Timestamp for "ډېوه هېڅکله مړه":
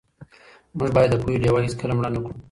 1.43-2.09